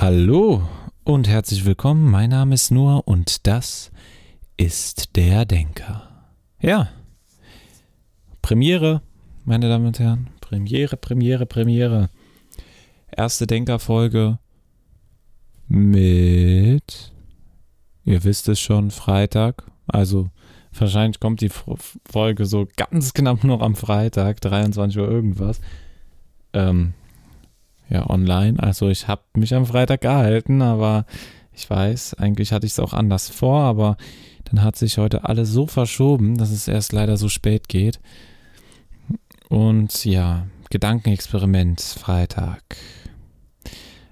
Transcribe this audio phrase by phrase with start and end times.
[0.00, 0.66] Hallo
[1.04, 2.10] und herzlich willkommen.
[2.10, 3.90] Mein Name ist Noah und das
[4.56, 6.08] ist der Denker.
[6.58, 6.88] Ja,
[8.40, 9.02] Premiere,
[9.44, 10.30] meine Damen und Herren.
[10.40, 12.08] Premiere, Premiere, Premiere.
[13.14, 14.38] Erste Denkerfolge
[15.68, 17.12] mit,
[18.06, 19.70] ihr wisst es schon, Freitag.
[19.86, 20.30] Also
[20.72, 21.50] wahrscheinlich kommt die
[22.10, 25.60] Folge so ganz knapp noch am Freitag, 23 Uhr irgendwas.
[26.54, 26.94] Ähm,
[27.90, 28.62] ja, online.
[28.62, 31.04] Also ich habe mich am Freitag gehalten, aber
[31.52, 33.96] ich weiß, eigentlich hatte ich es auch anders vor, aber
[34.44, 38.00] dann hat sich heute alles so verschoben, dass es erst leider so spät geht.
[39.48, 42.62] Und ja, Gedankenexperiment Freitag.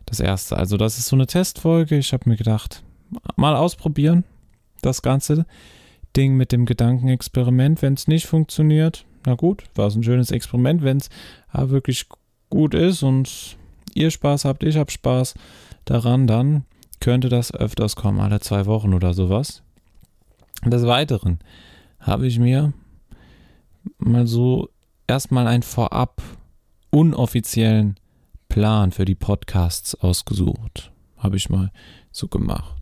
[0.06, 0.56] Das erste.
[0.56, 1.96] Also das ist so eine Testfolge.
[1.98, 2.82] Ich habe mir gedacht,
[3.36, 4.24] mal ausprobieren,
[4.82, 5.46] das ganze
[6.16, 7.82] Ding mit dem Gedankenexperiment.
[7.82, 10.82] Wenn es nicht funktioniert, na gut, war es ein schönes Experiment.
[10.82, 11.10] Wenn es
[11.52, 12.06] wirklich
[12.50, 13.57] gut ist und
[13.98, 15.34] ihr Spaß habt, ich hab Spaß
[15.84, 16.64] daran, dann
[17.00, 19.62] könnte das öfters kommen, alle zwei Wochen oder sowas.
[20.64, 21.38] Des Weiteren
[22.00, 22.72] habe ich mir
[23.98, 24.68] mal so
[25.06, 26.22] erstmal einen vorab
[26.90, 27.96] unoffiziellen
[28.48, 30.92] Plan für die Podcasts ausgesucht.
[31.16, 31.70] Habe ich mal
[32.10, 32.74] so gemacht.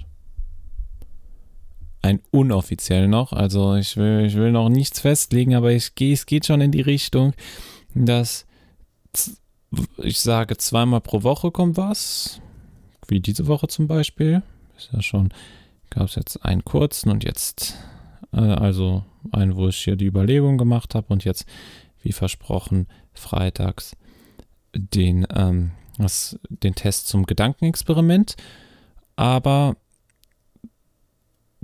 [2.03, 6.47] Ein unoffiziell noch, also ich will, ich will noch nichts festlegen, aber ich, es geht
[6.47, 7.33] schon in die Richtung,
[7.95, 8.47] dass
[9.99, 12.41] ich sage, zweimal pro Woche kommt was.
[13.09, 14.43] Wie diese Woche zum Beispiel.
[14.77, 15.33] Ist ja schon,
[15.91, 17.77] gab es jetzt einen kurzen und jetzt,
[18.33, 21.47] äh, also einen, wo ich hier die Überlegung gemacht habe und jetzt,
[22.03, 23.97] wie versprochen, freitags
[24.75, 28.37] den, ähm, das, den Test zum Gedankenexperiment.
[29.17, 29.77] Aber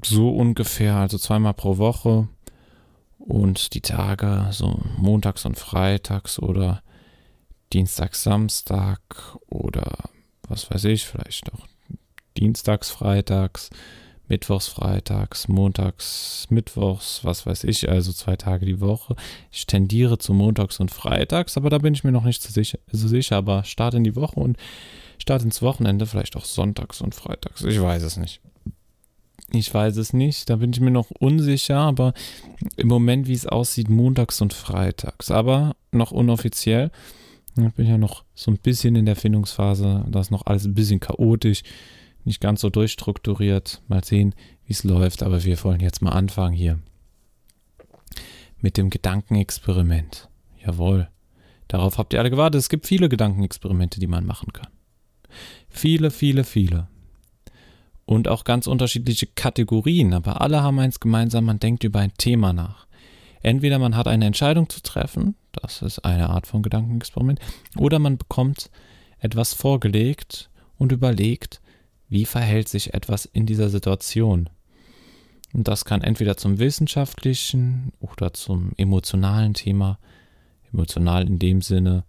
[0.04, 2.28] so ungefähr, also zweimal pro Woche
[3.18, 6.82] und die Tage, so montags und freitags oder
[7.72, 9.00] Dienstags, Samstag
[9.48, 10.10] oder
[10.48, 11.66] was weiß ich, vielleicht auch
[12.36, 13.70] Dienstags, Freitags,
[14.28, 19.14] Mittwochs, Freitags, Montags, Mittwochs, was weiß ich, also zwei Tage die Woche.
[19.50, 22.78] Ich tendiere zu Montags und Freitags, aber da bin ich mir noch nicht so sicher,
[22.90, 24.56] so sicher aber Start in die Woche und
[25.18, 27.62] Start ins Wochenende, vielleicht auch Sonntags und Freitags.
[27.62, 28.40] Ich weiß es nicht.
[29.52, 32.14] Ich weiß es nicht, da bin ich mir noch unsicher, aber
[32.76, 35.30] im Moment, wie es aussieht, montags und freitags.
[35.30, 36.90] Aber noch unoffiziell.
[37.56, 40.74] Ich bin ja noch so ein bisschen in der Findungsphase, da ist noch alles ein
[40.74, 41.62] bisschen chaotisch,
[42.24, 43.82] nicht ganz so durchstrukturiert.
[43.88, 46.78] Mal sehen, wie es läuft, aber wir wollen jetzt mal anfangen hier
[48.60, 50.28] mit dem Gedankenexperiment.
[50.64, 51.08] Jawohl.
[51.68, 52.60] Darauf habt ihr alle gewartet.
[52.60, 54.68] Es gibt viele Gedankenexperimente, die man machen kann.
[55.68, 56.88] Viele, viele, viele.
[58.04, 62.52] Und auch ganz unterschiedliche Kategorien, aber alle haben eins gemeinsam, man denkt über ein Thema
[62.52, 62.86] nach.
[63.40, 67.40] Entweder man hat eine Entscheidung zu treffen, das ist eine Art von Gedankenexperiment,
[67.76, 68.70] oder man bekommt
[69.18, 71.60] etwas vorgelegt und überlegt,
[72.08, 74.50] wie verhält sich etwas in dieser Situation.
[75.52, 79.98] Und das kann entweder zum wissenschaftlichen oder zum emotionalen Thema,
[80.72, 82.04] emotional in dem Sinne,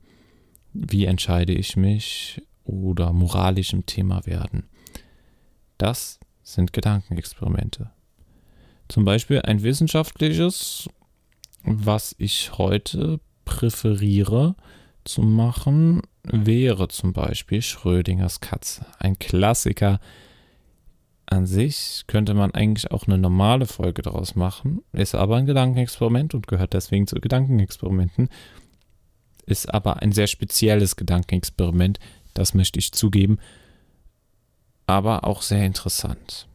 [0.74, 4.64] wie entscheide ich mich, oder moralischem Thema werden.
[5.78, 7.92] Das sind Gedankenexperimente.
[8.88, 10.88] Zum Beispiel ein wissenschaftliches
[11.64, 14.56] was ich heute präferiere
[15.04, 18.86] zu machen, wäre zum Beispiel Schrödingers Katze.
[19.00, 20.00] Ein Klassiker
[21.26, 26.34] an sich könnte man eigentlich auch eine normale Folge daraus machen, ist aber ein Gedankenexperiment
[26.34, 28.30] und gehört deswegen zu Gedankenexperimenten.
[29.46, 32.00] Ist aber ein sehr spezielles Gedankenexperiment,
[32.34, 33.40] das möchte ich zugeben,
[34.88, 36.48] aber auch sehr interessant.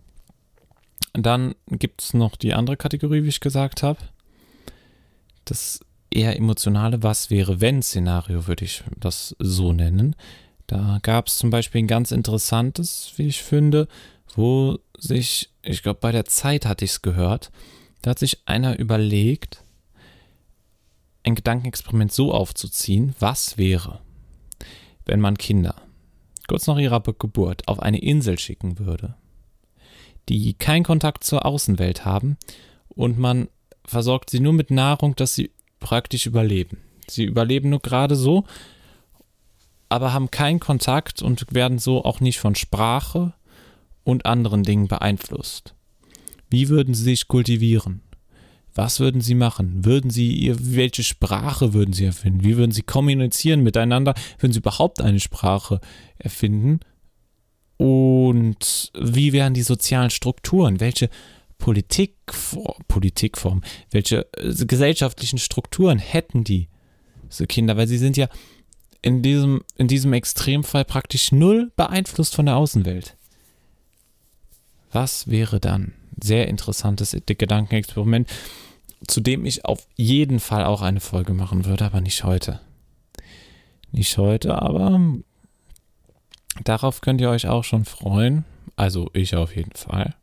[1.12, 3.98] Dann gibt es noch die andere Kategorie, wie ich gesagt habe
[5.50, 10.16] das eher emotionale Was wäre wenn Szenario, würde ich das so nennen.
[10.66, 13.88] Da gab es zum Beispiel ein ganz interessantes, wie ich finde,
[14.34, 17.50] wo sich, ich glaube, bei der Zeit hatte ich es gehört,
[18.02, 19.64] da hat sich einer überlegt,
[21.24, 24.00] ein Gedankenexperiment so aufzuziehen, was wäre,
[25.04, 25.74] wenn man Kinder
[26.48, 29.14] kurz nach ihrer Geburt auf eine Insel schicken würde,
[30.28, 32.36] die keinen Kontakt zur Außenwelt haben
[32.88, 33.48] und man
[33.84, 36.78] versorgt sie nur mit Nahrung, dass sie praktisch überleben.
[37.08, 38.44] Sie überleben nur gerade so,
[39.88, 43.32] aber haben keinen Kontakt und werden so auch nicht von Sprache
[44.04, 45.74] und anderen Dingen beeinflusst.
[46.50, 48.02] Wie würden sie sich kultivieren?
[48.74, 49.84] Was würden sie machen?
[49.84, 52.44] Würden sie ihr, welche Sprache würden sie erfinden?
[52.44, 54.14] Wie würden sie kommunizieren miteinander?
[54.38, 55.80] Würden sie überhaupt eine Sprache
[56.16, 56.80] erfinden?
[57.76, 60.80] Und wie wären die sozialen Strukturen?
[60.80, 61.10] Welche
[61.58, 62.14] Politik,
[62.86, 66.68] Politikform, welche äh, gesellschaftlichen Strukturen hätten die
[67.28, 68.28] so Kinder, weil sie sind ja
[69.02, 73.16] in diesem, in diesem Extremfall praktisch null beeinflusst von der Außenwelt.
[74.90, 75.92] Was wäre dann?
[76.20, 78.28] Sehr interessantes Gedankenexperiment,
[79.06, 82.60] zu dem ich auf jeden Fall auch eine Folge machen würde, aber nicht heute.
[83.92, 85.00] Nicht heute, aber
[86.64, 88.44] darauf könnt ihr euch auch schon freuen.
[88.74, 90.14] Also ich auf jeden Fall.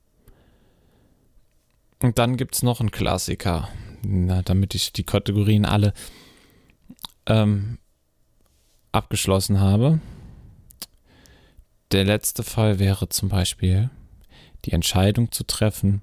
[2.02, 3.70] Und dann gibt es noch einen Klassiker,
[4.04, 5.94] na, damit ich die Kategorien alle
[7.26, 7.78] ähm,
[8.92, 10.00] abgeschlossen habe.
[11.92, 13.90] Der letzte Fall wäre zum Beispiel
[14.66, 16.02] die Entscheidung zu treffen.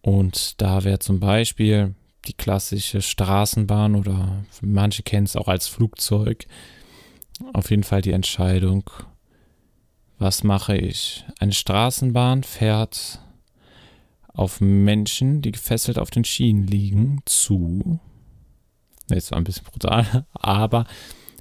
[0.00, 1.94] Und da wäre zum Beispiel
[2.26, 6.46] die klassische Straßenbahn oder manche kennen es auch als Flugzeug.
[7.52, 8.88] Auf jeden Fall die Entscheidung,
[10.18, 11.24] was mache ich?
[11.38, 13.20] Eine Straßenbahn fährt
[14.36, 17.98] auf Menschen, die gefesselt auf den Schienen liegen, zu.
[19.08, 20.86] Jetzt war ein bisschen brutal, aber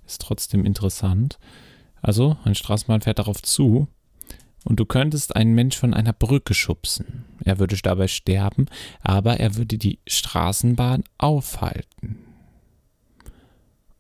[0.06, 1.38] ist trotzdem interessant.
[2.02, 3.88] Also, eine Straßenbahn fährt darauf zu
[4.64, 7.26] und du könntest einen Mensch von einer Brücke schubsen.
[7.44, 8.68] Er würde dabei sterben,
[9.02, 12.18] aber er würde die Straßenbahn aufhalten.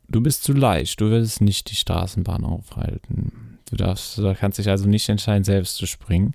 [0.07, 3.59] Du bist zu leicht, du würdest nicht die Straßenbahn aufhalten.
[3.69, 6.33] Du darfst, du kannst dich also nicht entscheiden, selbst zu springen.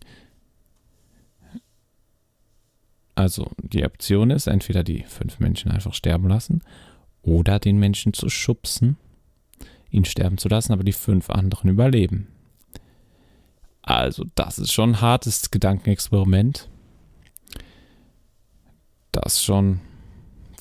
[3.20, 6.62] Also die Option ist, entweder die fünf Menschen einfach sterben lassen
[7.20, 8.96] oder den Menschen zu schubsen,
[9.90, 12.28] ihn sterben zu lassen, aber die fünf anderen überleben.
[13.82, 16.70] Also das ist schon ein hartes Gedankenexperiment.
[19.12, 19.80] Das schon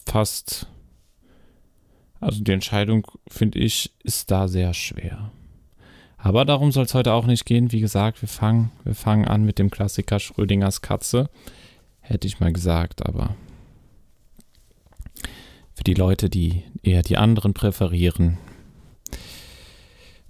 [0.05, 0.67] fast...
[2.19, 5.31] Also die Entscheidung, finde ich, ist da sehr schwer.
[6.17, 7.71] Aber darum soll es heute auch nicht gehen.
[7.71, 11.29] Wie gesagt, wir fangen, wir fangen an mit dem Klassiker Schrödingers Katze
[12.09, 13.35] hätte ich mal gesagt, aber
[15.73, 18.37] für die Leute, die eher die anderen präferieren,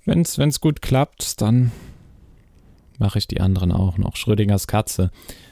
[0.06, 1.72] wenn es gut klappt, dann
[2.98, 4.16] mache ich die anderen auch noch.
[4.16, 5.12] Schrödingers Katze.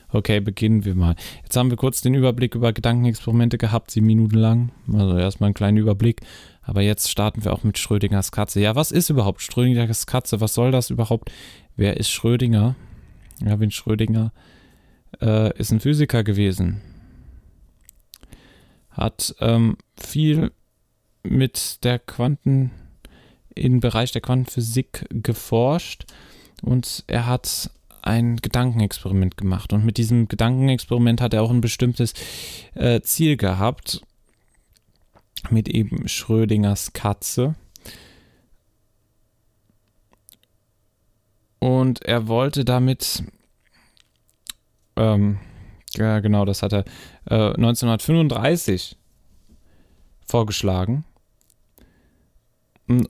[0.10, 1.16] Okay, beginnen wir mal.
[1.44, 4.72] Jetzt haben wir kurz den Überblick über Gedankenexperimente gehabt, sieben Minuten lang.
[4.92, 6.22] Also erstmal einen kleinen Überblick.
[6.62, 8.60] Aber jetzt starten wir auch mit Schrödingers Katze.
[8.60, 10.42] Ja, was ist überhaupt Schrödingers Katze?
[10.42, 11.32] Was soll das überhaupt?
[11.76, 12.76] Wer ist Schrödinger?
[13.46, 14.32] Ja, wenn Schrödinger
[15.22, 16.82] äh, ist ein Physiker gewesen.
[18.92, 20.52] Hat ähm, viel
[21.24, 22.72] mit der Quanten,
[23.54, 26.06] im Bereich der Quantenphysik geforscht
[26.62, 27.72] und er hat
[28.02, 29.74] ein Gedankenexperiment gemacht.
[29.74, 32.14] Und mit diesem Gedankenexperiment hat er auch ein bestimmtes
[32.74, 34.02] äh, Ziel gehabt,
[35.50, 37.56] mit eben Schrödingers Katze.
[41.60, 43.24] Und er wollte damit
[44.98, 45.40] ähm,
[45.96, 46.86] ja, genau, das hat er
[47.30, 48.98] äh, 1935
[50.26, 51.06] vorgeschlagen,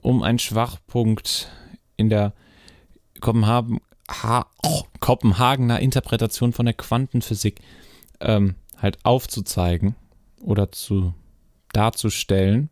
[0.02, 1.50] um einen Schwachpunkt
[1.96, 2.32] in der
[3.20, 7.60] Kopenhagen, ha, oh, Kopenhagener Interpretation von der Quantenphysik
[8.20, 9.96] ähm, halt aufzuzeigen
[10.40, 11.14] oder zu
[11.72, 12.70] darzustellen.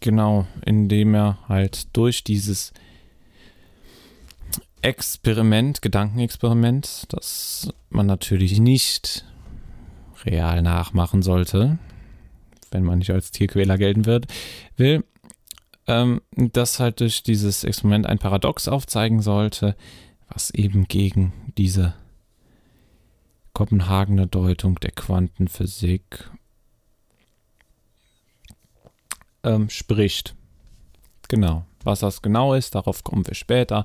[0.00, 2.72] Genau, indem er halt durch dieses
[4.82, 9.24] Experiment, Gedankenexperiment, das man natürlich nicht
[10.24, 11.78] real nachmachen sollte,
[12.70, 14.26] wenn man nicht als Tierquäler gelten wird,
[14.76, 15.04] will,
[15.86, 19.76] ähm, das halt durch dieses Experiment ein Paradox aufzeigen sollte,
[20.28, 21.94] was eben gegen diese
[23.52, 26.30] Kopenhagener Deutung der Quantenphysik
[29.44, 30.34] ähm, spricht.
[31.28, 31.64] Genau.
[31.84, 33.84] Was das genau ist, darauf kommen wir später.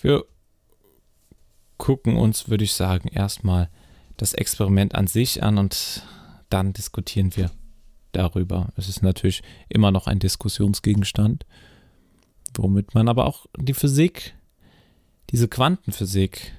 [0.00, 0.24] Wir
[1.78, 3.70] gucken uns, würde ich sagen, erstmal
[4.16, 6.02] das Experiment an sich an und
[6.48, 7.50] dann diskutieren wir
[8.12, 8.72] darüber.
[8.76, 11.44] Es ist natürlich immer noch ein Diskussionsgegenstand,
[12.56, 14.34] womit man aber auch die Physik,
[15.30, 16.52] diese Quantenphysik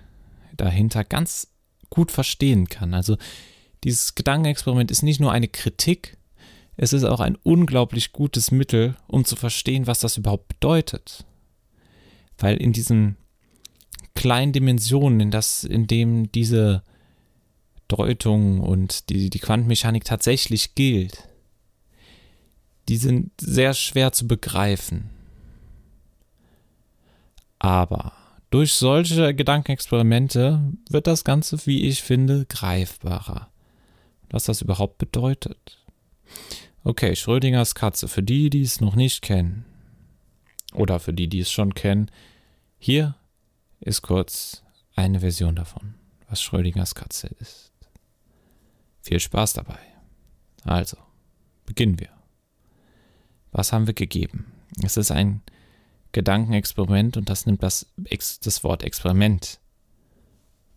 [0.56, 1.48] dahinter ganz
[1.90, 2.94] gut verstehen kann.
[2.94, 3.18] Also
[3.84, 6.18] dieses Gedankenexperiment ist nicht nur eine Kritik,
[6.76, 11.26] es ist auch ein unglaublich gutes Mittel, um zu verstehen, was das überhaupt bedeutet.
[12.38, 13.16] Weil in diesem
[14.18, 16.82] kleinen Dimensionen, in, das, in dem diese
[17.88, 21.30] Deutung und die, die Quantenmechanik tatsächlich gilt,
[22.90, 25.12] die sind sehr schwer zu begreifen.
[27.60, 28.14] Aber
[28.50, 33.50] durch solche Gedankenexperimente wird das Ganze, wie ich finde, greifbarer.
[34.32, 35.86] Was das überhaupt bedeutet.
[36.84, 38.08] Okay, Schrödingers Katze.
[38.08, 39.66] Für die, die es noch nicht kennen,
[40.74, 42.10] oder für die, die es schon kennen,
[42.80, 43.16] hier
[43.80, 44.64] ist kurz
[44.96, 45.96] eine Version davon,
[46.30, 47.72] was Schrödingers Katze ist.
[49.02, 49.80] Viel Spaß dabei.
[50.64, 50.98] Also,
[51.66, 52.10] beginnen wir.
[53.52, 54.52] Was haben wir gegeben?
[54.84, 55.42] Es ist ein
[56.12, 59.60] Gedankenexperiment und das nimmt das, das Wort Experiment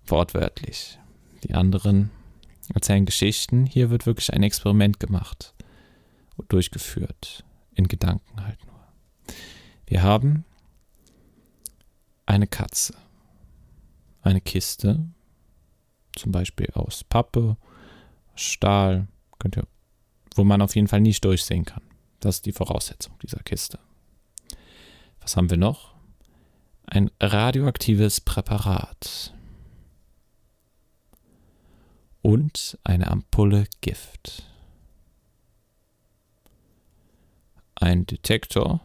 [0.07, 0.99] wortwörtlich.
[1.45, 2.11] Die anderen
[2.75, 3.67] erzählen Geschichten.
[3.67, 5.55] Hier wird wirklich ein Experiment gemacht
[6.37, 7.45] und durchgeführt.
[7.75, 8.81] In Gedanken halt nur.
[9.87, 10.45] Wir haben
[12.31, 12.95] eine Katze,
[14.23, 15.05] eine Kiste,
[16.15, 17.57] zum Beispiel aus Pappe,
[18.37, 19.09] Stahl,
[19.57, 19.67] ihr,
[20.37, 21.83] wo man auf jeden Fall nicht durchsehen kann.
[22.21, 23.81] Das ist die Voraussetzung dieser Kiste.
[25.21, 25.95] Was haben wir noch?
[26.87, 29.35] Ein radioaktives Präparat
[32.23, 34.45] und eine Ampulle Gift.
[37.75, 38.81] Ein Detektor,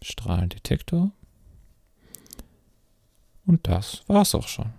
[0.00, 1.10] Strahlendetektor.
[3.46, 4.72] Und das war's auch schon.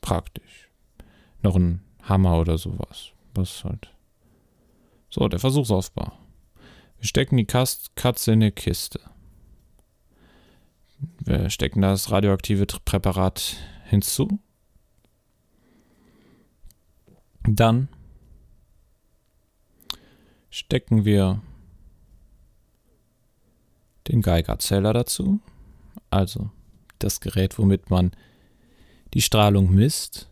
[0.00, 0.68] Praktisch.
[1.42, 3.10] Noch ein Hammer oder sowas.
[3.34, 3.90] Was halt.
[5.10, 6.12] So, der Versuchsaufbau.
[6.98, 9.00] Wir stecken die Katze in eine Kiste.
[11.18, 14.40] Wir stecken das radioaktive Präparat hinzu
[17.46, 17.88] dann
[20.50, 21.42] stecken wir
[24.08, 25.40] den Geigerzähler dazu,
[26.10, 26.50] also
[26.98, 28.12] das Gerät, womit man
[29.14, 30.28] die Strahlung misst.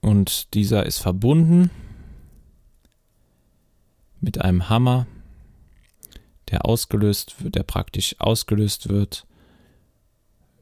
[0.00, 1.70] Und dieser ist verbunden
[4.20, 5.06] mit einem Hammer,
[6.50, 9.26] der ausgelöst wird, der praktisch ausgelöst wird,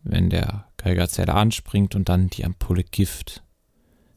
[0.04, 3.42] wenn der Geigerzähler anspringt und dann die Ampulle Gift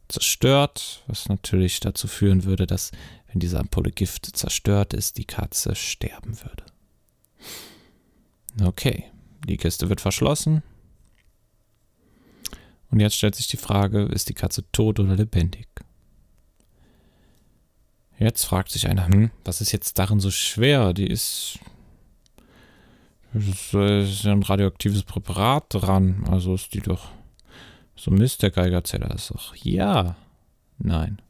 [0.07, 2.91] zerstört, was natürlich dazu führen würde, dass,
[3.27, 6.65] wenn diese Ampulle Gift zerstört ist, die Katze sterben würde.
[8.63, 9.05] Okay,
[9.45, 10.63] die Kiste wird verschlossen.
[12.91, 15.67] Und jetzt stellt sich die Frage, ist die Katze tot oder lebendig?
[18.17, 20.93] Jetzt fragt sich einer, hm, was ist jetzt darin so schwer?
[20.93, 21.59] Die ist,
[23.33, 27.09] ist, ist ja ein radioaktives Präparat dran, also ist die doch
[27.95, 29.55] so Mist, der Geigerzähler ist doch.
[29.55, 30.15] Ja.
[30.77, 31.21] Nein.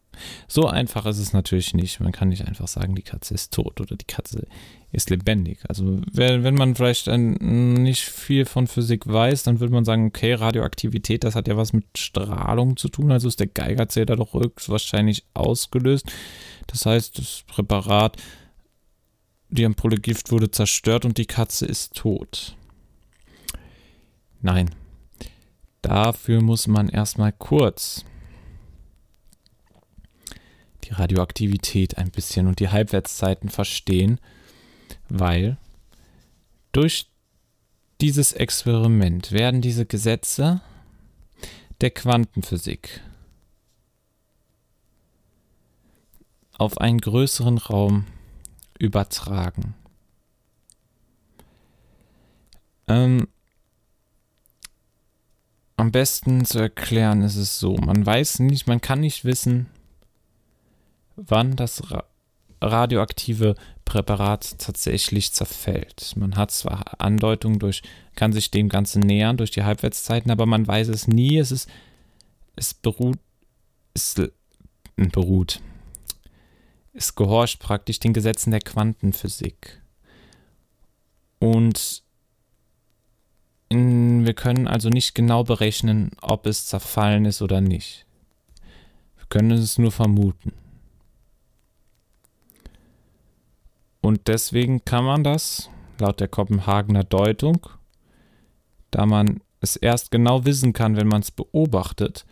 [0.47, 1.99] So einfach ist es natürlich nicht.
[1.99, 4.47] Man kann nicht einfach sagen, die Katze ist tot oder die Katze
[4.91, 5.59] ist lebendig.
[5.67, 11.23] Also wenn, man vielleicht nicht viel von Physik weiß, dann würde man sagen, okay, Radioaktivität,
[11.23, 13.11] das hat ja was mit Strahlung zu tun.
[13.11, 16.11] Also ist der Geigerzähler doch höchstwahrscheinlich ausgelöst.
[16.67, 18.17] Das heißt, das Präparat,
[19.49, 22.55] die Ampulle Gift wurde zerstört und die Katze ist tot.
[24.41, 24.69] Nein,
[25.85, 28.05] Dafür muss man erstmal kurz
[30.85, 34.19] die Radioaktivität ein bisschen und die Halbwertszeiten verstehen,
[35.09, 35.57] weil
[36.71, 37.07] durch
[38.01, 40.61] dieses Experiment werden diese Gesetze
[41.81, 43.01] der Quantenphysik
[46.57, 48.05] auf einen größeren Raum
[48.79, 49.73] übertragen.
[52.87, 53.27] Ähm,
[55.77, 59.67] am besten zu erklären ist es so, man weiß nicht, man kann nicht wissen,
[61.15, 62.03] wann das ra
[62.61, 66.13] radioaktive Präparat tatsächlich zerfällt.
[66.15, 67.83] Man hat zwar Andeutungen durch,
[68.15, 71.37] kann sich dem Ganzen nähern durch die Halbwertszeiten, aber man weiß es nie.
[71.37, 71.69] Es ist,
[72.55, 73.19] es beruht,
[73.93, 74.15] es
[74.95, 75.61] beruht,
[76.93, 79.81] es gehorcht praktisch den Gesetzen der Quantenphysik.
[81.39, 82.03] Und
[83.69, 88.05] in, wir können also nicht genau berechnen, ob es zerfallen ist oder nicht.
[89.17, 90.53] Wir können es nur vermuten.
[94.05, 97.67] Und deswegen kann man das, laut der Kopenhagener Deutung,
[98.91, 102.23] da man es erst genau wissen kann, wenn man es beobachtet,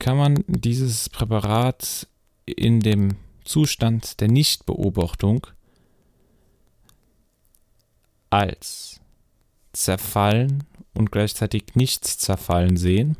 [0.00, 2.08] kann man dieses Präparat
[2.44, 3.14] in dem
[3.44, 5.46] Zustand der Nichtbeobachtung
[8.30, 9.00] als
[9.72, 13.16] zerfallen und gleichzeitig nichts zerfallen sehen.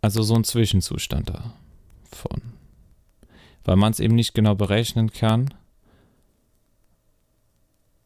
[0.00, 2.51] Also so ein Zwischenzustand davon.
[3.64, 5.54] Weil man es eben nicht genau berechnen kann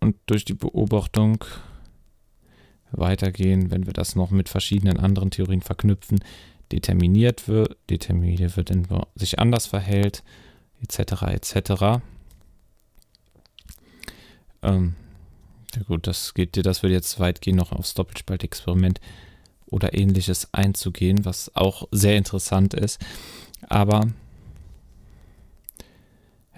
[0.01, 1.45] und durch die Beobachtung
[2.93, 6.21] weitergehen, wenn wir das noch mit verschiedenen anderen Theorien verknüpfen,
[6.73, 10.23] determiniert wird, determiniert wird, wenn man sich anders verhält,
[10.83, 11.23] etc.
[11.23, 12.03] etc.
[14.63, 14.95] Ähm,
[15.75, 19.01] ja gut, das geht dir, das würde jetzt weit gehen, noch aufs Doppelspaltexperiment
[19.67, 23.05] oder ähnliches einzugehen, was auch sehr interessant ist.
[23.69, 24.09] Aber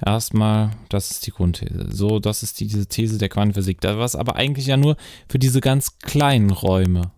[0.04, 1.88] erstmal, das ist die Grundthese.
[1.90, 3.80] So, das ist die, diese These der Quantenphysik.
[3.80, 4.96] Da was aber eigentlich ja nur
[5.28, 7.10] für diese ganz kleinen Räume,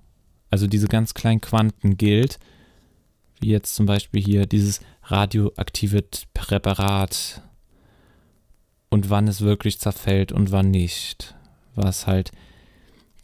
[0.51, 2.39] also diese ganz kleinen Quanten gilt,
[3.41, 7.43] wie jetzt zum Beispiel hier dieses radioaktive Präparat
[8.91, 11.35] und wann es wirklich zerfällt und wann nicht.
[11.75, 12.33] Was halt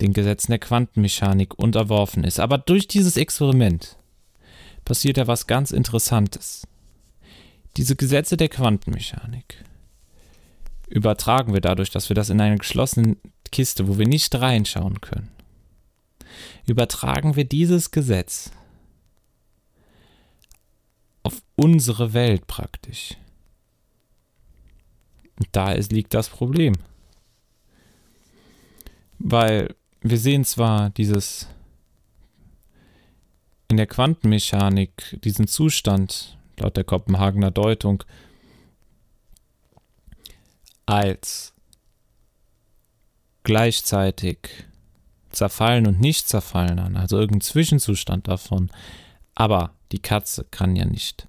[0.00, 2.38] den Gesetzen der Quantenmechanik unterworfen ist.
[2.38, 3.96] Aber durch dieses Experiment
[4.84, 6.66] passiert ja was ganz Interessantes.
[7.76, 9.62] Diese Gesetze der Quantenmechanik
[10.88, 13.16] übertragen wir dadurch, dass wir das in eine geschlossene
[13.50, 15.30] Kiste, wo wir nicht reinschauen können,
[16.66, 18.50] übertragen wir dieses Gesetz
[21.23, 23.16] auf unsere Welt praktisch.
[25.38, 26.75] Und da liegt das Problem.
[29.18, 31.49] Weil wir sehen zwar dieses
[33.68, 38.02] in der Quantenmechanik, diesen Zustand, laut der Kopenhagener Deutung,
[40.86, 41.52] als
[43.42, 44.66] gleichzeitig
[45.30, 48.70] zerfallen und nicht zerfallen an, also irgendein Zwischenzustand davon.
[49.34, 51.28] Aber die Katze kann ja nicht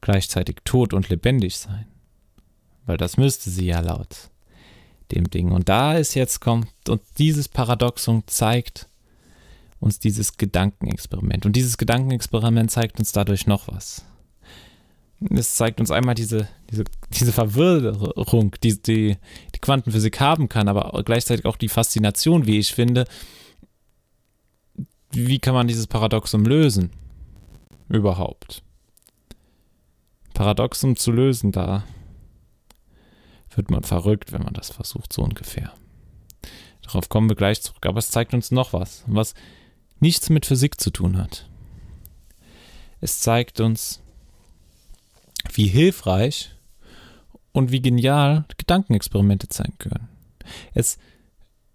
[0.00, 1.86] gleichzeitig tot und lebendig sein,
[2.86, 4.30] weil das müsste sie ja laut
[5.12, 5.52] dem Ding.
[5.52, 8.88] Und da ist jetzt kommt, und dieses Paradoxon zeigt
[9.80, 11.44] uns dieses Gedankenexperiment.
[11.44, 14.04] Und dieses Gedankenexperiment zeigt uns dadurch noch was.
[15.30, 19.16] Es zeigt uns einmal diese, diese, diese Verwirrung, die, die
[19.54, 23.06] die Quantenphysik haben kann, aber gleichzeitig auch die Faszination, wie ich finde.
[25.12, 26.90] Wie kann man dieses Paradoxum lösen?
[27.88, 28.62] Überhaupt.
[30.34, 31.84] Paradoxum zu lösen, da
[33.54, 35.72] wird man verrückt, wenn man das versucht, so ungefähr.
[36.82, 37.86] Darauf kommen wir gleich zurück.
[37.86, 39.34] Aber es zeigt uns noch was, was
[40.00, 41.48] nichts mit Physik zu tun hat.
[43.00, 44.02] Es zeigt uns,
[45.52, 46.50] wie hilfreich
[47.52, 50.08] und wie genial Gedankenexperimente sein können.
[50.74, 50.98] Es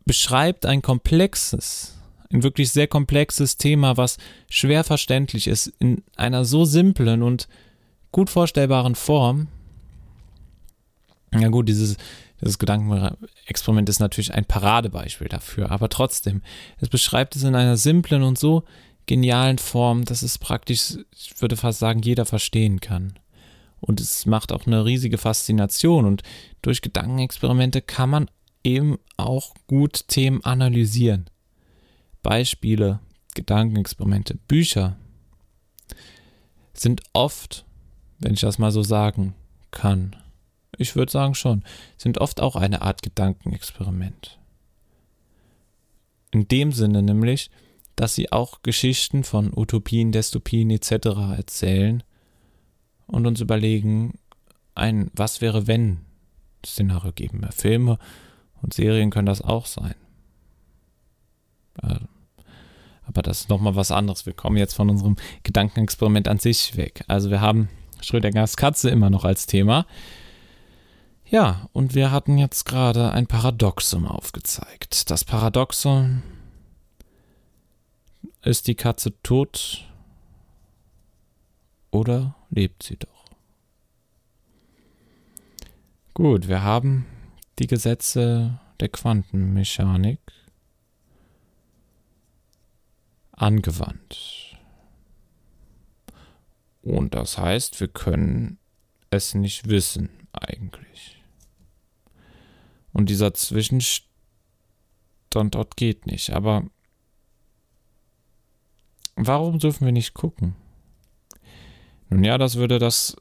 [0.05, 1.97] beschreibt ein komplexes,
[2.31, 4.17] ein wirklich sehr komplexes Thema, was
[4.49, 7.47] schwer verständlich ist, in einer so simplen und
[8.11, 9.47] gut vorstellbaren Form,
[11.33, 11.97] ja gut, dieses,
[12.41, 16.41] dieses Gedankenexperiment ist natürlich ein Paradebeispiel dafür, aber trotzdem,
[16.79, 18.63] es beschreibt es in einer simplen und so
[19.05, 23.18] genialen Form, dass es praktisch, ich würde fast sagen, jeder verstehen kann.
[23.81, 26.23] Und es macht auch eine riesige Faszination und
[26.61, 28.29] durch Gedankenexperimente kann man
[28.63, 31.29] eben auch gut Themen analysieren.
[32.21, 32.99] Beispiele,
[33.35, 34.97] Gedankenexperimente, Bücher
[36.73, 37.65] sind oft,
[38.19, 39.35] wenn ich das mal so sagen
[39.71, 40.15] kann,
[40.77, 41.63] ich würde sagen schon,
[41.97, 44.39] sind oft auch eine Art Gedankenexperiment.
[46.31, 47.49] In dem Sinne nämlich,
[47.95, 50.91] dass sie auch Geschichten von Utopien, Dystopien etc.
[51.35, 52.03] erzählen
[53.09, 54.17] und uns überlegen,
[54.75, 55.99] ein Was wäre wenn
[56.65, 57.47] Szenario geben.
[57.51, 57.97] Filme
[58.61, 59.95] und Serien können das auch sein.
[63.05, 64.25] Aber das ist nochmal was anderes.
[64.25, 67.03] Wir kommen jetzt von unserem Gedankenexperiment an sich weg.
[67.07, 67.69] Also wir haben
[68.01, 69.85] Schrödingers Katze immer noch als Thema.
[71.25, 75.09] Ja, und wir hatten jetzt gerade ein Paradoxum aufgezeigt.
[75.11, 76.23] Das Paradoxum
[78.41, 79.85] ist die Katze tot
[81.91, 83.25] oder lebt sie doch?
[86.13, 87.05] Gut, wir haben
[87.59, 90.19] die Gesetze der Quantenmechanik
[93.31, 94.57] angewandt.
[96.81, 98.57] Und das heißt, wir können
[99.09, 101.23] es nicht wissen eigentlich.
[102.93, 104.05] Und dieser Zwischenstand
[105.55, 106.31] dort geht nicht.
[106.31, 106.65] Aber
[109.15, 110.55] warum dürfen wir nicht gucken?
[112.09, 113.15] Nun ja, das würde das,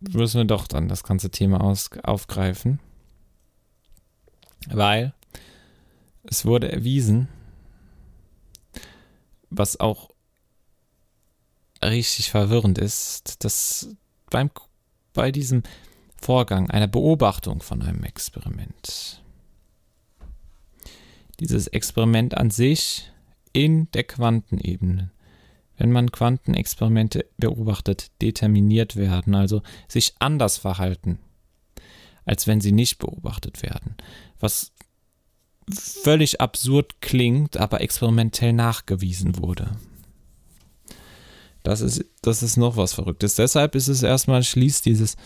[0.00, 2.80] müssen wir doch dann das ganze Thema aus, aufgreifen.
[4.68, 5.14] Weil
[6.24, 7.28] es wurde erwiesen,
[9.48, 10.10] was auch
[11.82, 13.88] richtig verwirrend ist, dass
[14.28, 14.50] beim,
[15.12, 15.62] bei diesem
[16.20, 19.22] Vorgang einer Beobachtung von einem Experiment.
[21.40, 23.10] Dieses Experiment an sich
[23.54, 25.10] in der Quantenebene,
[25.80, 31.18] wenn man Quantenexperimente beobachtet, determiniert werden, also sich anders verhalten,
[32.26, 33.96] als wenn sie nicht beobachtet werden.
[34.38, 34.72] Was
[35.72, 39.70] völlig absurd klingt, aber experimentell nachgewiesen wurde.
[41.62, 43.36] Das ist, das ist noch was Verrücktes.
[43.36, 45.16] Deshalb ist es erstmal, schließt dieses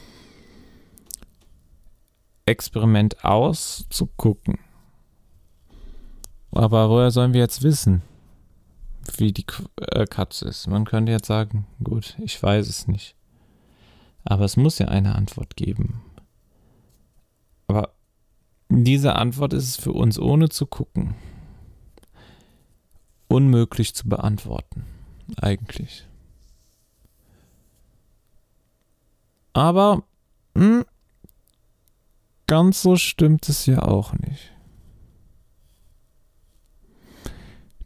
[2.47, 4.61] Experiment aus, zu gucken.
[6.53, 8.03] Aber woher sollen wir jetzt wissen,
[9.17, 10.67] wie die äh, Katze ist?
[10.67, 13.17] Man könnte jetzt sagen, gut, ich weiß es nicht.
[14.25, 16.03] Aber es muss ja eine Antwort geben.
[17.67, 17.95] Aber
[18.69, 21.15] diese Antwort ist es für uns, ohne zu gucken,
[23.29, 24.85] unmöglich zu beantworten.
[25.37, 26.07] Eigentlich.
[29.53, 30.03] Aber
[30.57, 30.85] hm,
[32.47, 34.53] ganz so stimmt es ja auch nicht.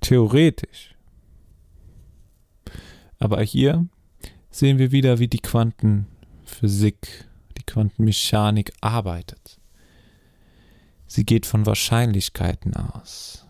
[0.00, 0.94] Theoretisch.
[3.18, 3.87] Aber hier
[4.50, 9.59] sehen wir wieder, wie die Quantenphysik, die Quantenmechanik arbeitet.
[11.07, 13.46] Sie geht von Wahrscheinlichkeiten aus.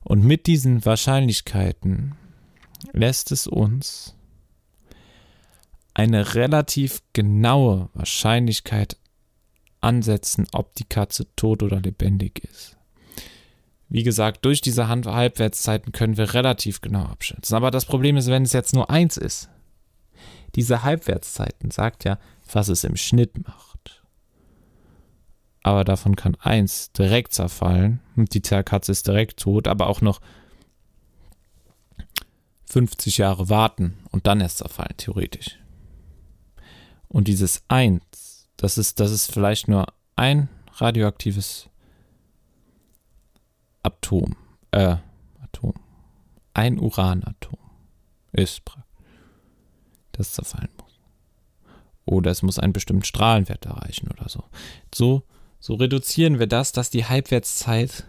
[0.00, 2.14] Und mit diesen Wahrscheinlichkeiten
[2.92, 4.14] lässt es uns
[5.94, 8.96] eine relativ genaue Wahrscheinlichkeit
[9.80, 12.77] ansetzen, ob die Katze tot oder lebendig ist.
[13.88, 17.56] Wie gesagt, durch diese Halbwertszeiten können wir relativ genau abschätzen.
[17.56, 19.48] Aber das Problem ist, wenn es jetzt nur eins ist.
[20.54, 22.18] Diese Halbwertszeiten sagt ja,
[22.52, 24.02] was es im Schnitt macht.
[25.62, 30.20] Aber davon kann eins direkt zerfallen und die Katze ist direkt tot, aber auch noch
[32.66, 35.58] 50 Jahre warten und dann erst zerfallen, theoretisch.
[37.08, 41.68] Und dieses Eins, das ist, das ist vielleicht nur ein radioaktives
[43.88, 44.36] Atom.
[44.70, 44.96] Äh,
[45.42, 45.74] Atom.
[46.54, 47.58] Ein Uranatom
[48.32, 48.62] ist
[50.12, 50.98] das zerfallen muss.
[52.04, 54.44] Oder es muss einen bestimmten Strahlenwert erreichen oder so.
[54.94, 55.22] So,
[55.60, 58.04] so reduzieren wir das, dass die Halbwertszeit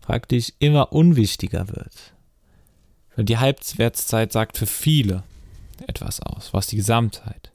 [0.00, 2.14] praktisch immer unwichtiger wird.
[3.14, 5.22] Weil die Halbwertszeit sagt für viele
[5.86, 7.52] etwas aus, was die Gesamtheit.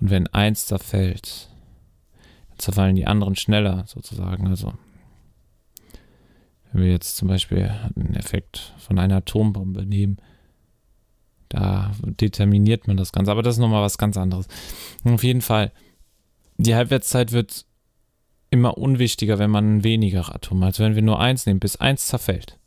[0.00, 1.48] Und wenn eins zerfällt,
[2.50, 4.46] dann zerfallen die anderen schneller sozusagen.
[4.48, 4.72] Also
[6.72, 10.16] wenn wir jetzt zum Beispiel einen Effekt von einer Atombombe nehmen,
[11.48, 13.30] da determiniert man das Ganze.
[13.30, 14.48] Aber das ist nochmal was ganz anderes.
[15.04, 15.70] Auf jeden Fall,
[16.56, 17.66] die Halbwertszeit wird
[18.48, 22.58] immer unwichtiger, wenn man weniger Atome, als wenn wir nur eins nehmen, bis eins zerfällt.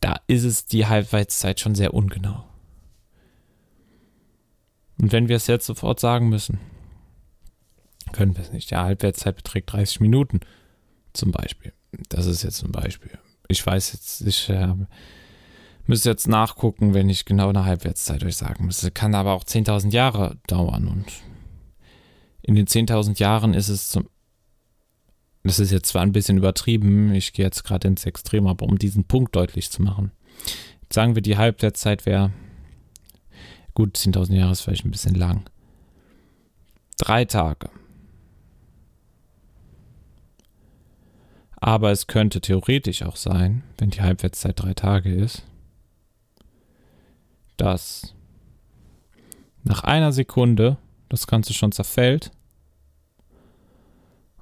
[0.00, 2.44] Da ist es die Halbwertszeit schon sehr ungenau.
[5.00, 6.58] Und wenn wir es jetzt sofort sagen müssen,
[8.12, 8.70] können wir es nicht.
[8.70, 10.40] Die Halbwertszeit beträgt 30 Minuten
[11.12, 11.72] zum Beispiel.
[12.08, 13.18] Das ist jetzt ein Beispiel.
[13.48, 14.74] Ich weiß jetzt, ich äh,
[15.86, 18.90] müsste jetzt nachgucken, wenn ich genau eine Halbwertszeit euch sagen müsste.
[18.90, 21.06] Kann aber auch 10.000 Jahre dauern und
[22.42, 24.08] in den 10.000 Jahren ist es zum.
[25.42, 28.78] Das ist jetzt zwar ein bisschen übertrieben, ich gehe jetzt gerade ins Extrem, aber um
[28.78, 30.12] diesen Punkt deutlich zu machen.
[30.82, 32.30] Jetzt sagen wir, die Halbwertszeit wäre
[33.74, 35.48] Gut, 10.000 Jahre ist vielleicht ein bisschen lang.
[36.98, 37.70] Drei Tage.
[41.60, 45.44] Aber es könnte theoretisch auch sein, wenn die Halbwertszeit drei Tage ist,
[47.56, 48.14] dass
[49.62, 50.78] nach einer Sekunde
[51.10, 52.30] das Ganze schon zerfällt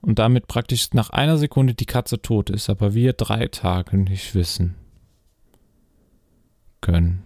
[0.00, 4.34] und damit praktisch nach einer Sekunde die Katze tot ist, aber wir drei Tage nicht
[4.36, 4.76] wissen
[6.80, 7.24] können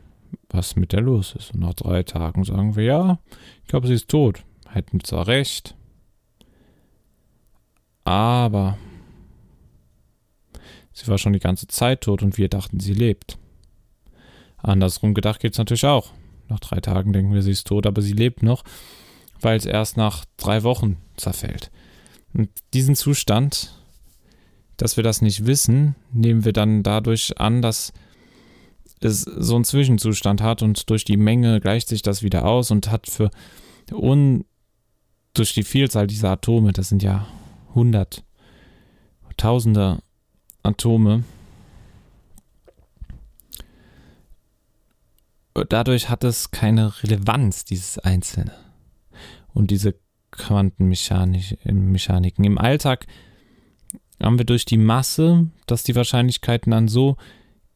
[0.53, 1.55] was mit der los ist.
[1.55, 3.19] Und nach drei Tagen sagen wir, ja,
[3.63, 4.45] ich glaube, sie ist tot.
[4.69, 5.75] Hätten zwar recht,
[8.05, 8.79] aber
[10.93, 13.39] sie war schon die ganze Zeit tot und wir dachten, sie lebt.
[14.59, 16.13] Andersrum gedacht geht es natürlich auch.
[16.49, 18.65] Nach drei Tagen denken wir, sie ist tot, aber sie lebt noch,
[19.41, 21.71] weil es erst nach drei Wochen zerfällt.
[22.33, 23.75] Und diesen Zustand,
[24.77, 27.93] dass wir das nicht wissen, nehmen wir dann dadurch an, dass
[29.01, 32.91] es so einen Zwischenzustand hat und durch die Menge gleicht sich das wieder aus und
[32.91, 33.31] hat für
[33.91, 34.45] un
[35.35, 37.27] durch die Vielzahl dieser Atome, das sind ja
[37.75, 38.23] hundert,
[39.37, 40.03] tausende
[40.63, 41.25] Atome,
[45.69, 48.53] dadurch hat es keine Relevanz, dieses Einzelne.
[49.55, 49.95] Und diese
[50.31, 52.45] Quantenmechaniken.
[52.45, 53.07] Im Alltag
[54.23, 57.17] haben wir durch die Masse, dass die Wahrscheinlichkeiten dann so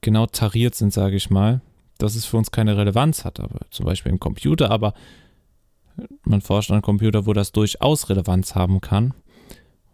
[0.00, 1.60] genau tariert sind, sage ich mal,
[1.98, 4.94] dass es für uns keine Relevanz hat, aber zum Beispiel im Computer, aber
[6.24, 9.14] man forscht an Computer, wo das durchaus Relevanz haben kann.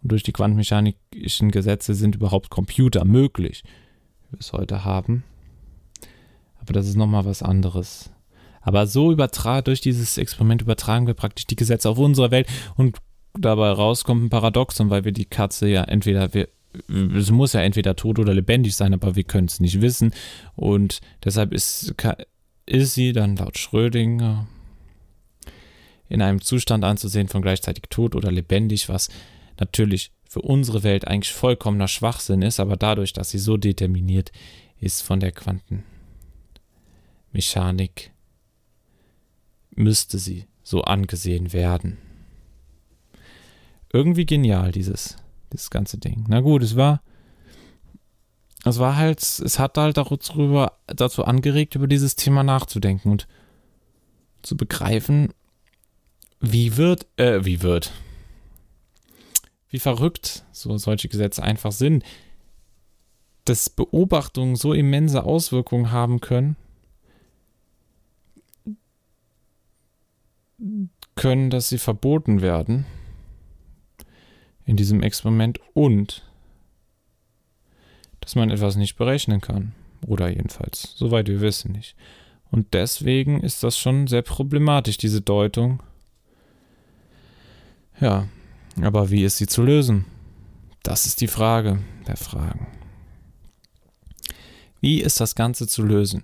[0.03, 3.63] Und durch die quantenmechanischen Gesetze sind überhaupt Computer möglich,
[4.23, 5.23] wie wir es heute haben.
[6.59, 8.11] Aber das ist nochmal was anderes.
[8.61, 12.97] Aber so übertragen, durch dieses Experiment übertragen wir praktisch die Gesetze auf unsere Welt und
[13.33, 16.49] dabei rauskommt ein Paradoxon, weil wir die Katze ja entweder wir
[16.89, 20.11] es muss ja entweder tot oder lebendig sein, aber wir können es nicht wissen.
[20.55, 21.93] Und deshalb ist,
[22.65, 24.47] ist sie dann laut Schrödinger
[26.09, 29.09] in einem Zustand anzusehen von gleichzeitig tot oder lebendig, was
[29.59, 34.31] natürlich für unsere Welt eigentlich vollkommener Schwachsinn ist, aber dadurch, dass sie so determiniert
[34.79, 38.11] ist von der Quantenmechanik,
[39.75, 41.97] müsste sie so angesehen werden.
[43.91, 45.17] Irgendwie genial, dieses
[45.51, 46.25] das ganze Ding.
[46.27, 47.01] Na gut, es war.
[48.65, 53.27] Es war halt, es hat halt darüber, dazu angeregt, über dieses Thema nachzudenken und
[54.41, 55.33] zu begreifen,
[56.39, 57.91] wie wird, äh, wie wird,
[59.73, 62.03] wie verrückt so solche Gesetze einfach sind,
[63.43, 66.55] dass Beobachtungen so immense Auswirkungen haben können,
[71.15, 72.85] können, dass sie verboten werden
[74.63, 76.23] in diesem Experiment und
[78.19, 79.73] dass man etwas nicht berechnen kann.
[80.05, 81.95] Oder jedenfalls, soweit wir wissen nicht.
[82.51, 85.81] Und deswegen ist das schon sehr problematisch, diese Deutung.
[87.99, 88.27] Ja,
[88.81, 90.05] aber wie ist sie zu lösen?
[90.83, 92.67] Das ist die Frage der Fragen.
[94.81, 96.23] Wie ist das Ganze zu lösen?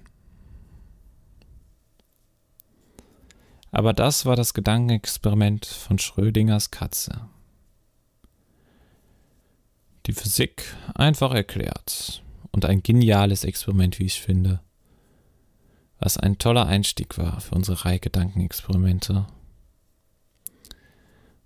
[3.71, 7.29] Aber das war das Gedankenexperiment von Schrödingers Katze.
[10.07, 14.59] Die Physik einfach erklärt und ein geniales Experiment, wie ich finde,
[15.99, 19.27] was ein toller Einstieg war für unsere Reihe Gedankenexperimente.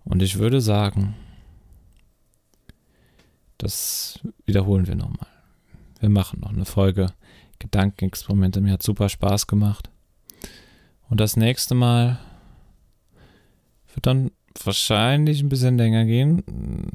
[0.05, 1.15] Und ich würde sagen,
[3.57, 5.27] das wiederholen wir nochmal.
[5.99, 7.13] Wir machen noch eine Folge
[7.59, 8.59] Gedankenexperimente.
[8.59, 9.89] Mir hat super Spaß gemacht.
[11.09, 12.19] Und das nächste Mal
[13.93, 14.31] wird dann
[14.63, 16.43] wahrscheinlich ein bisschen länger gehen,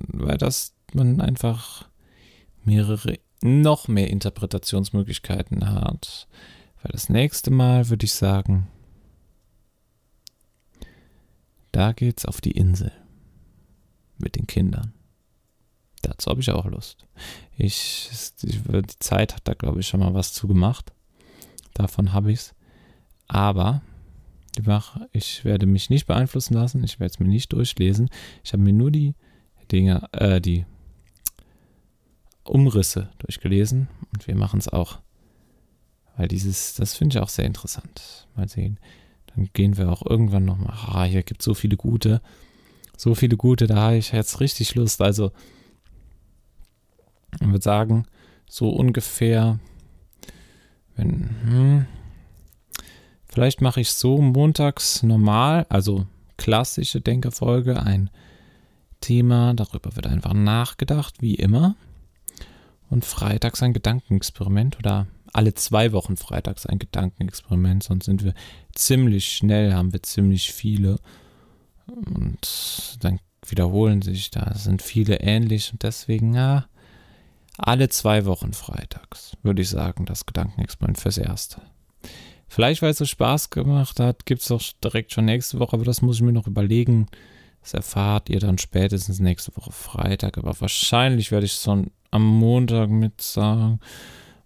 [0.09, 1.88] weil das man einfach
[2.64, 6.29] mehrere, noch mehr Interpretationsmöglichkeiten hat.
[6.83, 8.68] Weil das nächste Mal würde ich sagen,
[11.79, 12.91] da geht's auf die Insel
[14.19, 14.95] mit den Kindern.
[16.03, 17.07] Dazu habe ich auch Lust.
[17.57, 18.11] Ich,
[18.43, 20.93] die Zeit hat da, glaube ich, schon mal was zu gemacht.
[21.75, 22.53] Davon habe ich's.
[23.29, 23.83] Aber
[25.12, 26.83] ich werde mich nicht beeinflussen lassen.
[26.83, 28.11] Ich werde es mir nicht durchlesen.
[28.43, 29.14] Ich habe mir nur die
[29.71, 30.67] Dinge, äh, die
[32.43, 34.99] Umrisse durchgelesen und wir machen es auch.
[36.17, 38.27] Weil dieses, das finde ich auch sehr interessant.
[38.35, 38.81] Mal sehen.
[39.53, 40.74] Gehen wir auch irgendwann nochmal.
[40.87, 42.20] Ah, hier gibt es so viele gute.
[42.96, 45.01] So viele gute, da habe ich jetzt richtig Lust.
[45.01, 45.31] Also,
[47.40, 48.07] ich würde sagen,
[48.48, 49.59] so ungefähr,
[50.96, 51.87] wenn, hm,
[53.27, 58.11] vielleicht mache ich so montags normal, also klassische Denkerfolge, ein
[59.01, 61.77] Thema, darüber wird einfach nachgedacht, wie immer
[62.90, 68.35] und freitags ein Gedankenexperiment oder alle zwei Wochen freitags ein Gedankenexperiment, sonst sind wir
[68.75, 70.99] ziemlich schnell, haben wir ziemlich viele
[71.87, 76.67] und dann wiederholen sich da, sind viele ähnlich und deswegen, ja,
[77.57, 81.62] alle zwei Wochen freitags, würde ich sagen, das Gedankenexperiment fürs Erste.
[82.47, 85.85] Vielleicht, weil es so Spaß gemacht hat, gibt es auch direkt schon nächste Woche, aber
[85.85, 87.09] das muss ich mir noch überlegen.
[87.61, 92.25] Das erfahrt ihr dann spätestens nächste Woche Freitag, aber wahrscheinlich werde ich es schon am
[92.25, 93.81] Montag mit sagen.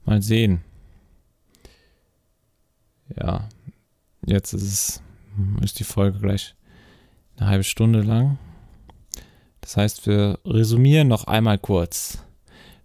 [0.05, 0.63] Mal sehen.
[3.17, 3.49] Ja,
[4.27, 5.03] jetzt ist es,
[5.63, 6.55] ist die Folge gleich
[7.37, 8.39] eine halbe Stunde lang.
[9.61, 12.19] Das heißt, wir resümieren noch einmal kurz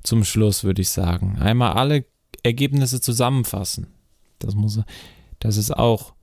[0.03, 1.37] zum Schluss, würde ich sagen.
[1.39, 2.05] Einmal alle
[2.43, 3.87] Ergebnisse zusammenfassen.
[4.39, 4.79] Das muss,
[5.39, 6.13] das ist auch,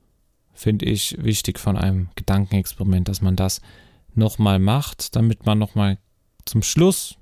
[0.53, 3.61] finde ich, wichtig von einem Gedankenexperiment, dass man das
[4.15, 5.99] nochmal macht, damit man nochmal
[6.45, 7.17] zum Schluss,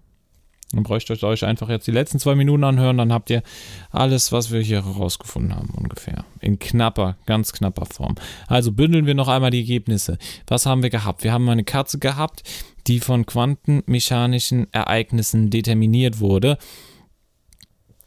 [0.73, 3.43] dann bräuchte ich euch einfach jetzt die letzten zwei Minuten anhören, dann habt ihr
[3.91, 6.25] alles, was wir hier herausgefunden haben, ungefähr.
[6.41, 8.15] In knapper, ganz knapper Form.
[8.47, 10.19] Also bündeln wir noch einmal die Ergebnisse.
[10.47, 11.25] Was haben wir gehabt?
[11.25, 12.43] Wir haben eine Katze gehabt,
[12.87, 16.59] die von quantenmechanischen Ereignissen determiniert wurde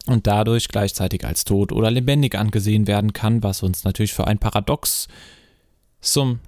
[0.08, 4.40] und dadurch gleichzeitig als tot oder lebendig angesehen werden kann, was uns natürlich für ein
[4.40, 5.10] Paradoxum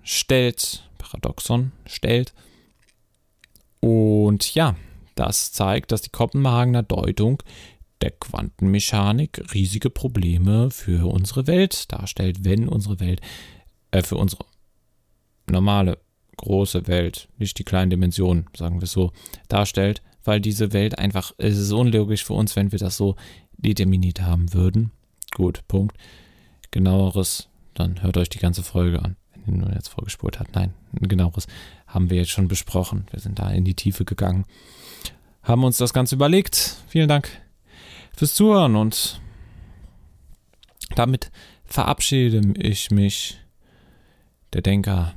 [0.04, 2.34] stellt, Paradoxon stellt.
[3.80, 4.76] Und ja,
[5.18, 7.44] das zeigt, dass die Kopenhagener Deutung
[8.02, 13.22] der Quantenmechanik riesige Probleme für unsere Welt darstellt, wenn unsere Welt,
[13.92, 14.46] äh, für unsere
[15.50, 15.98] normale
[16.38, 19.12] große Welt, nicht die kleinen Dimensionen, sagen wir so,
[19.48, 23.16] darstellt, weil diese Welt einfach, es ist unlogisch für uns, wenn wir das so
[23.58, 24.92] determiniert haben würden.
[25.34, 25.98] Gut, Punkt.
[26.70, 29.16] Genaueres, dann hört euch die ganze Folge an
[29.56, 30.54] nur jetzt vorgespult hat.
[30.54, 31.48] Nein, ein genaueres
[31.86, 33.06] haben wir jetzt schon besprochen.
[33.12, 34.46] Wir sind da in die Tiefe gegangen,
[35.48, 36.76] haben uns das Ganze überlegt.
[36.88, 37.30] Vielen Dank
[38.16, 39.22] fürs Zuhören und
[40.96, 41.32] damit
[41.66, 43.38] verabschiede ich mich.
[44.54, 45.14] Der Denker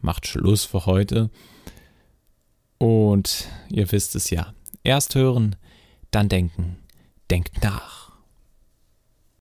[0.00, 1.30] macht Schluss für heute.
[2.78, 4.52] Und ihr wisst es ja.
[4.82, 5.56] Erst hören,
[6.10, 6.76] dann denken.
[7.30, 8.03] Denkt nach.